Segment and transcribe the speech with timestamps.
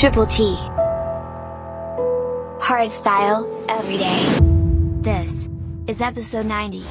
[0.00, 0.56] Triple T.
[2.58, 4.38] Hardstyle, every day.
[5.02, 5.50] This
[5.88, 6.86] is episode 90.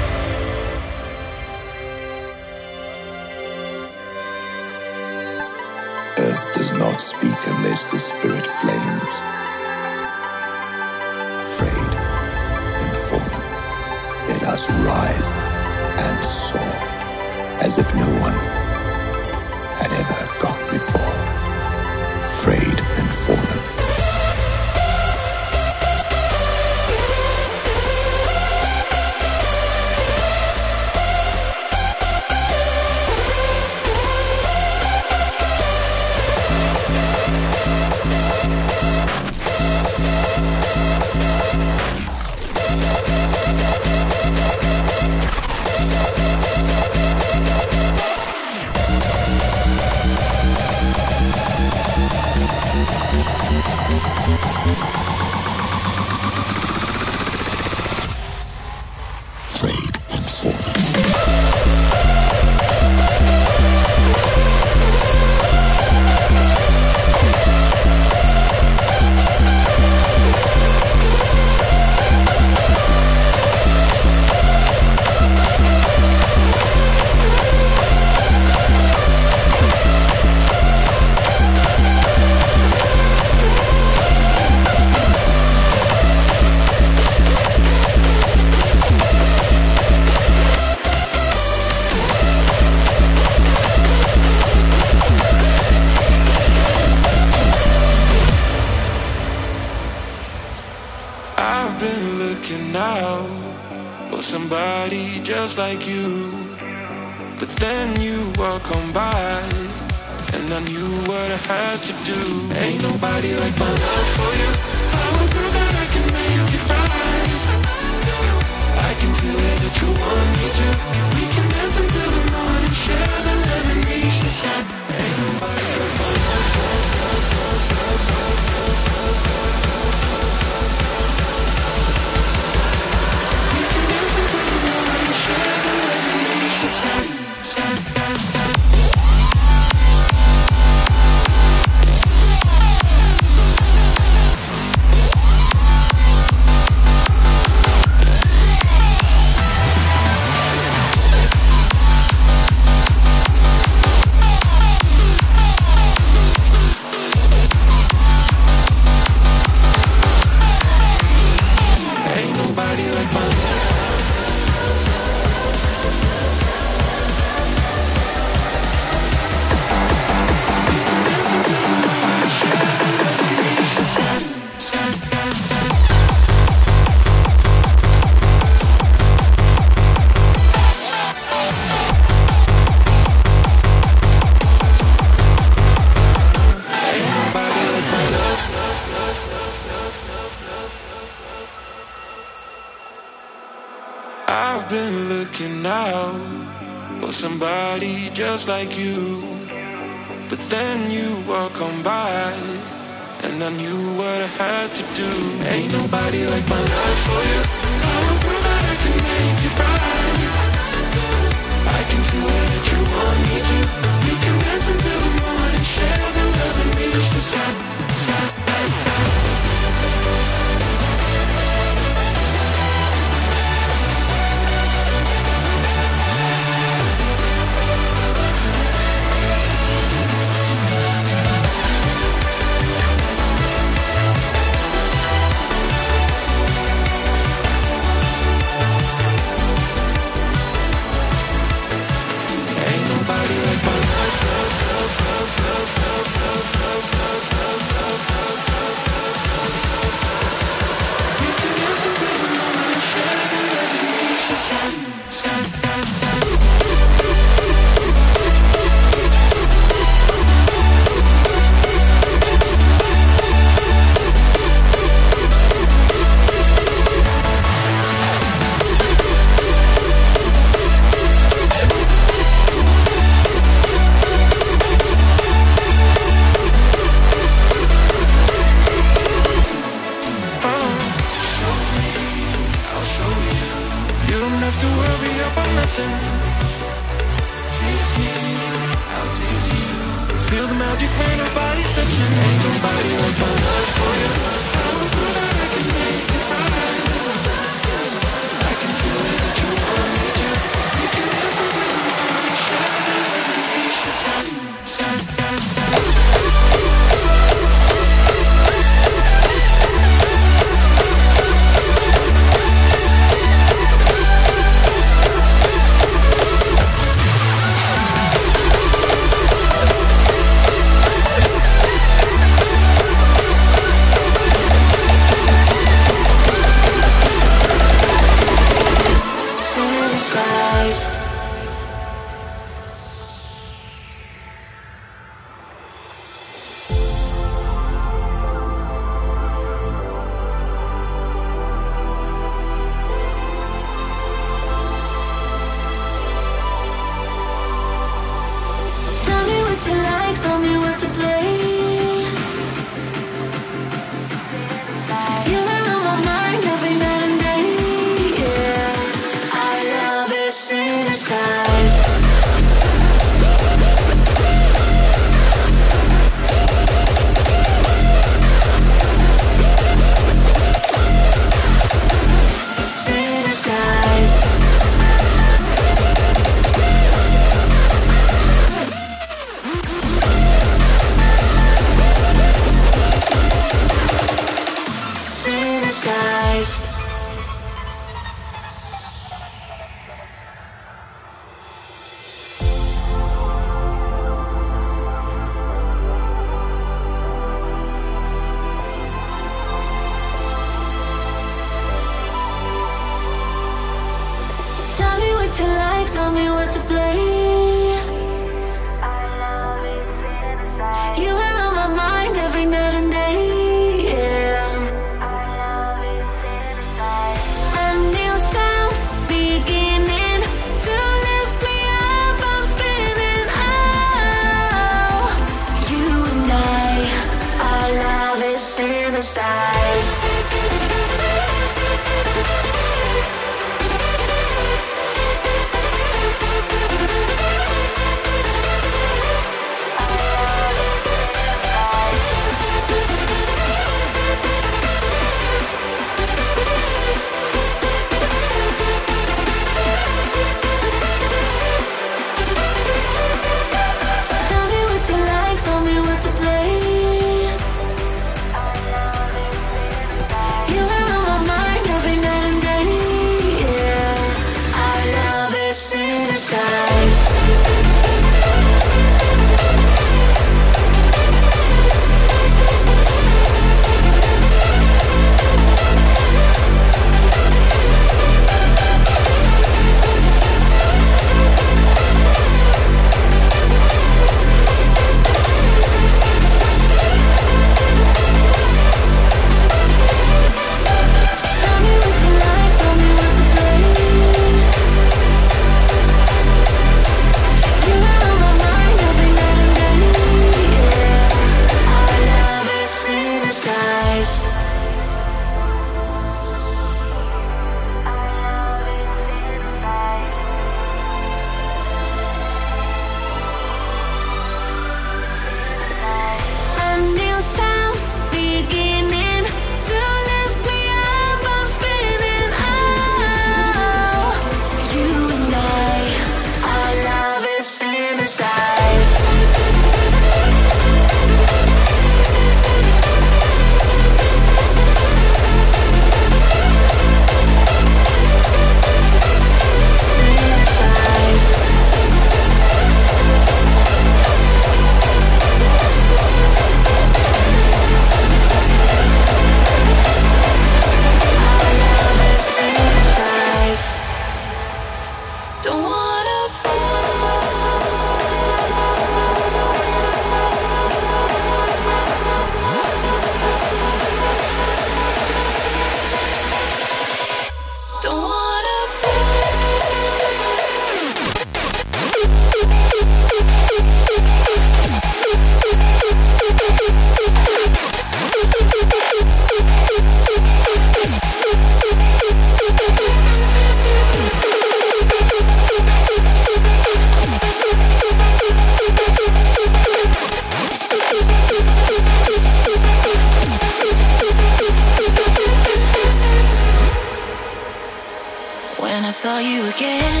[598.88, 600.00] I saw you again.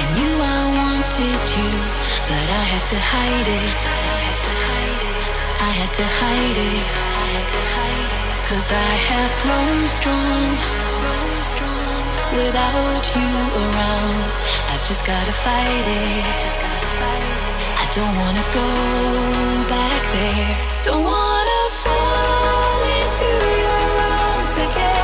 [0.00, 1.70] I knew I wanted you,
[2.24, 3.72] but I had to hide it.
[5.60, 6.86] I had to hide it.
[8.48, 10.56] Cause I have grown strong
[12.40, 13.30] without you
[13.60, 14.24] around.
[14.72, 16.24] I've just gotta fight it.
[17.76, 18.68] I don't wanna go
[19.68, 20.48] back there.
[20.82, 23.28] Don't wanna fall into
[23.60, 24.95] your arms again.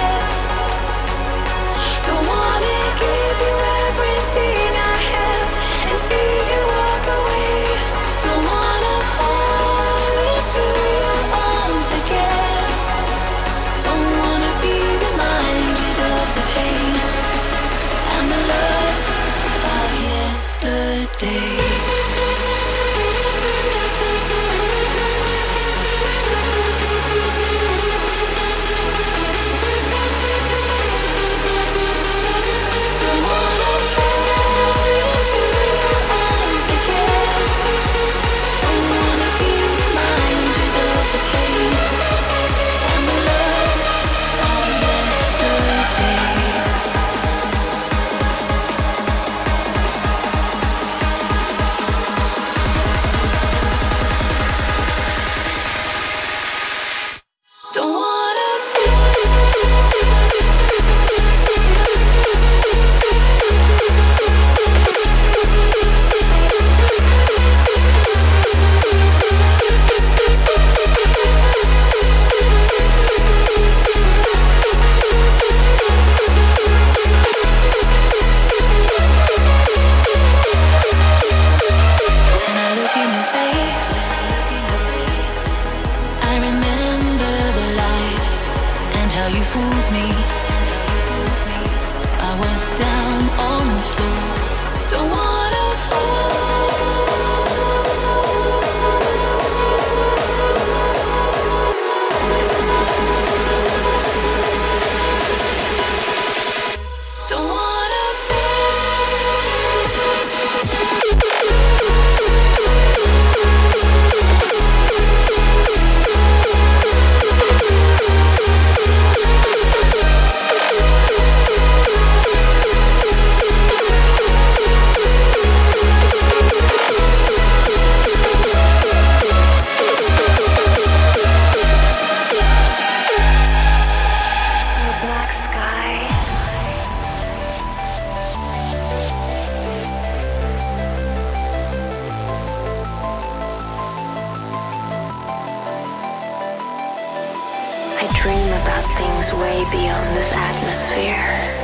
[149.23, 151.62] goes way beyond this atmosphere.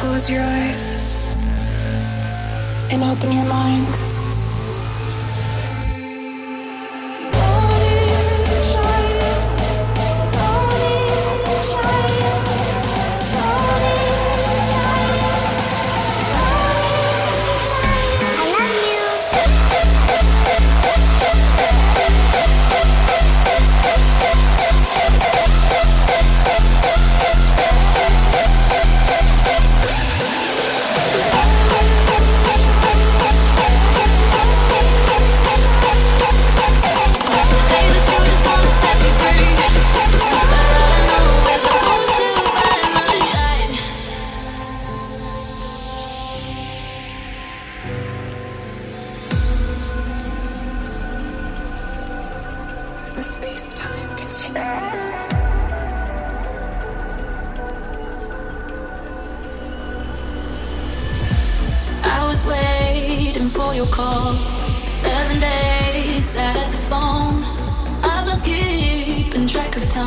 [0.00, 0.96] Close your eyes
[2.92, 4.17] and open your mind.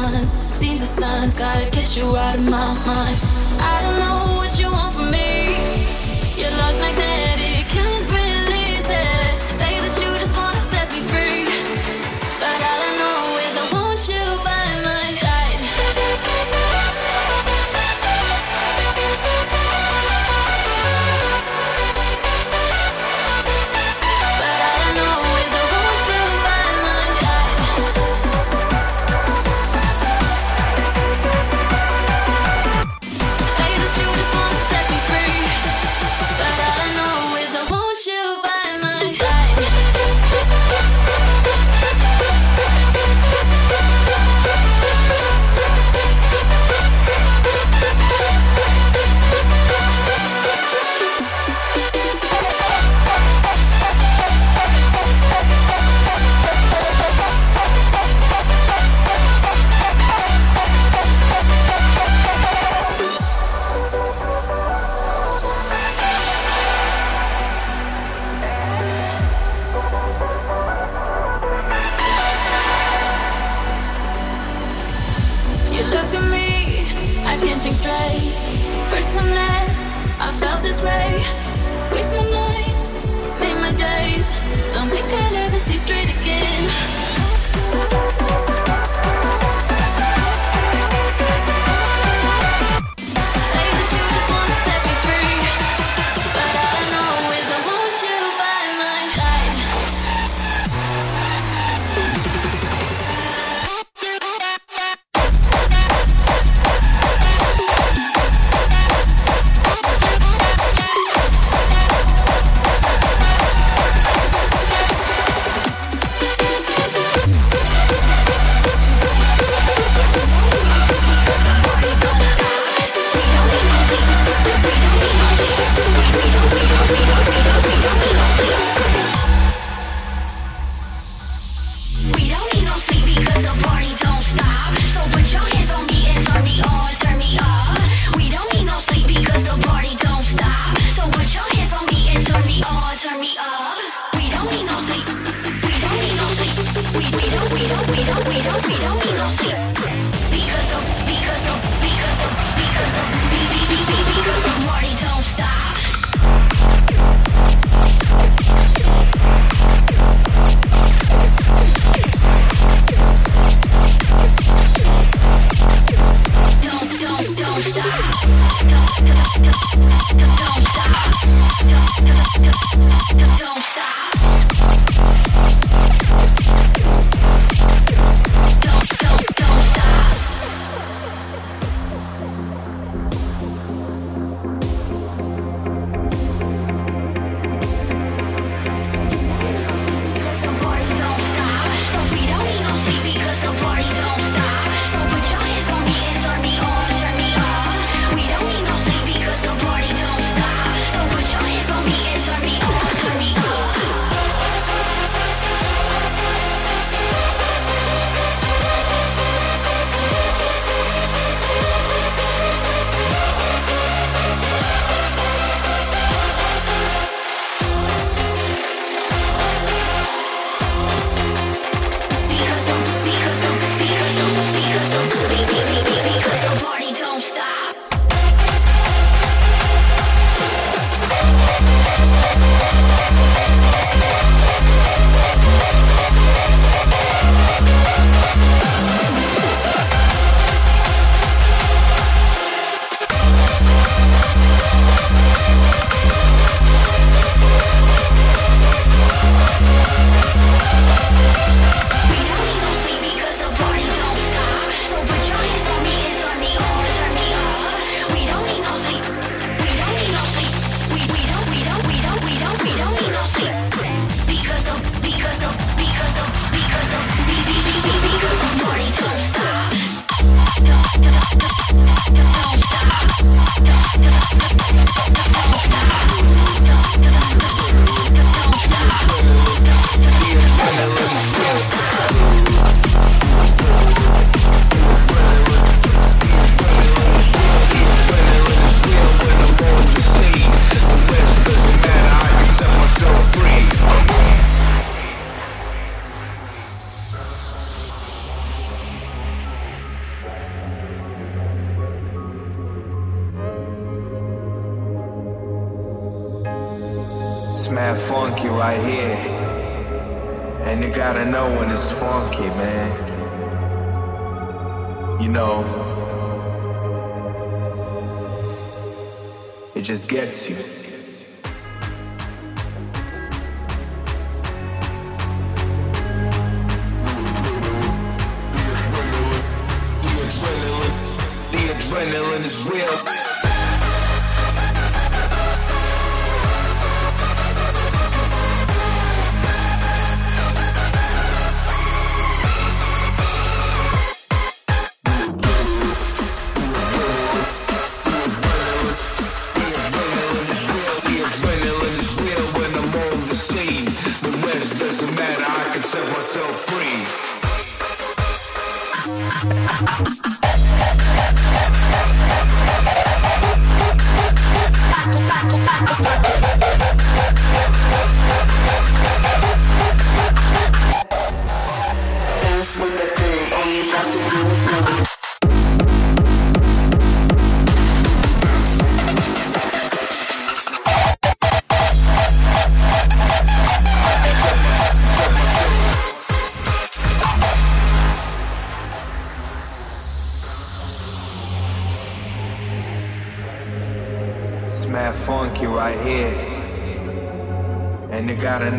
[0.02, 0.54] time.
[0.54, 3.18] Seen the signs, gotta get you out of my mind.
[3.60, 5.31] I don't know what you want from me.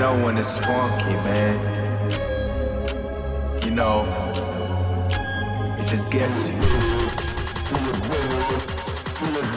[0.03, 1.55] know when it's funky, man.
[3.63, 4.03] You know,
[5.79, 6.57] it just gets you.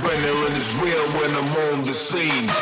[0.06, 0.20] When
[0.54, 2.55] is real, when I'm on the scene.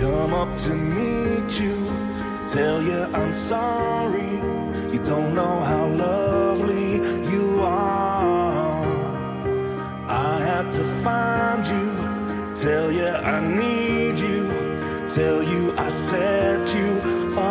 [0.00, 1.76] To meet you,
[2.46, 4.32] tell you I'm sorry.
[4.92, 6.92] You don't know how lovely
[7.32, 8.84] you are.
[10.08, 11.88] I had to find you,
[12.54, 14.48] tell you I need you,
[15.08, 16.90] tell you I set you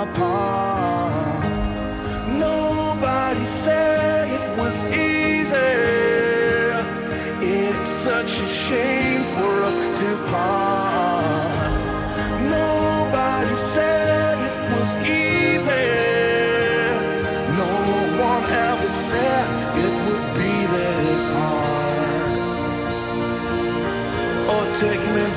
[0.01, 1.43] apart.
[2.47, 5.75] Nobody said it was easy.
[7.41, 8.98] It's such a shame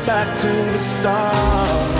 [0.06, 1.91] back to the start.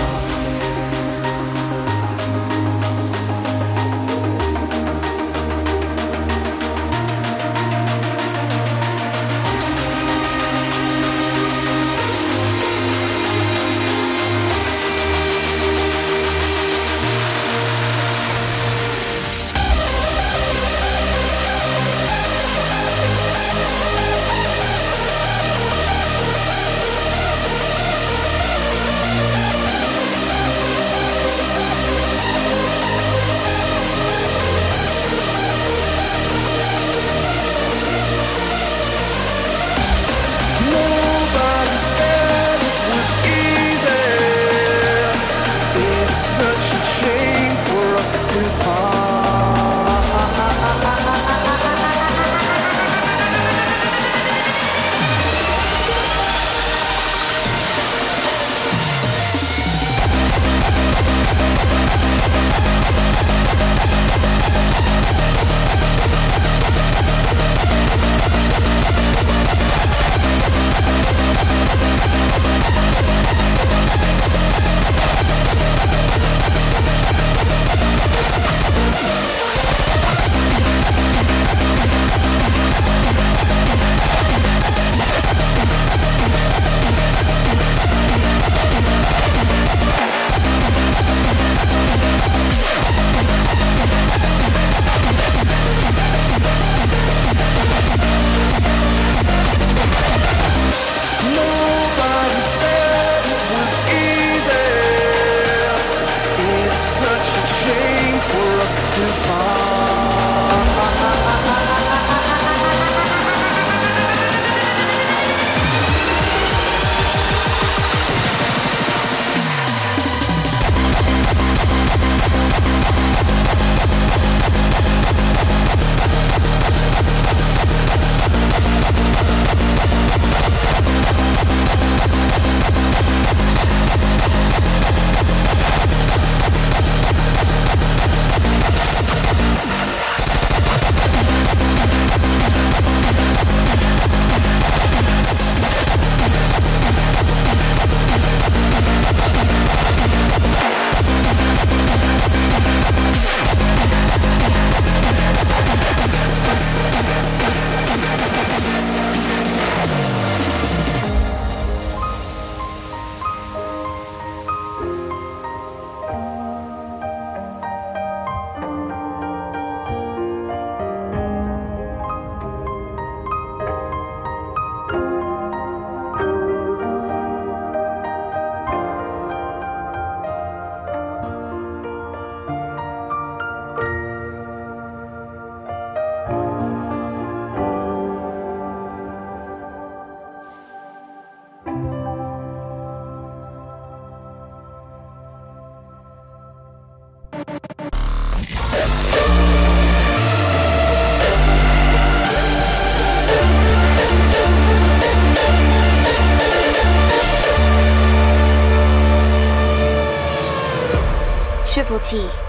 [212.03, 212.42] Triple